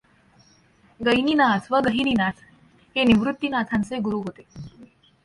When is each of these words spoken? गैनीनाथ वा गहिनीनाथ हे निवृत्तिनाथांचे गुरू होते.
गैनीनाथ 0.99 1.71
वा 1.71 1.79
गहिनीनाथ 1.79 2.41
हे 2.95 3.03
निवृत्तिनाथांचे 3.03 3.99
गुरू 3.99 4.21
होते. 4.21 4.43